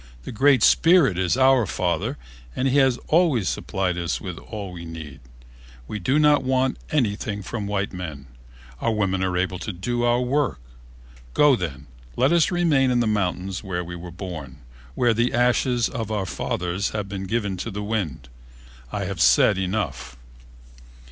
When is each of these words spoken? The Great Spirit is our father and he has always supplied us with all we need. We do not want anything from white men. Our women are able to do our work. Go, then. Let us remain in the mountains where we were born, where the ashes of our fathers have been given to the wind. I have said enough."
The 0.23 0.31
Great 0.31 0.63
Spirit 0.63 1.15
is 1.19 1.37
our 1.37 1.67
father 1.67 2.17
and 2.55 2.67
he 2.67 2.79
has 2.79 2.97
always 3.09 3.47
supplied 3.47 3.99
us 3.99 4.19
with 4.19 4.39
all 4.39 4.71
we 4.71 4.83
need. 4.83 5.19
We 5.87 5.99
do 5.99 6.17
not 6.17 6.43
want 6.43 6.79
anything 6.89 7.43
from 7.43 7.67
white 7.67 7.93
men. 7.93 8.25
Our 8.81 8.91
women 8.91 9.23
are 9.23 9.37
able 9.37 9.59
to 9.59 9.71
do 9.71 10.01
our 10.01 10.19
work. 10.19 10.59
Go, 11.35 11.55
then. 11.55 11.85
Let 12.15 12.31
us 12.31 12.49
remain 12.49 12.89
in 12.89 12.99
the 12.99 13.05
mountains 13.05 13.63
where 13.63 13.83
we 13.83 13.95
were 13.95 14.09
born, 14.09 14.61
where 14.95 15.13
the 15.13 15.35
ashes 15.35 15.87
of 15.87 16.09
our 16.09 16.25
fathers 16.25 16.93
have 16.97 17.07
been 17.07 17.25
given 17.25 17.55
to 17.57 17.69
the 17.69 17.83
wind. 17.83 18.27
I 18.91 19.03
have 19.05 19.21
said 19.21 19.59
enough." 19.59 20.17